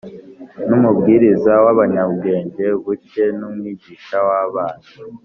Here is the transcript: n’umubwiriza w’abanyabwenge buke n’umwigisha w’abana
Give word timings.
n’umubwiriza 0.67 1.53
w’abanyabwenge 1.65 2.65
buke 2.83 3.23
n’umwigisha 3.39 4.17
w’abana 4.27 4.85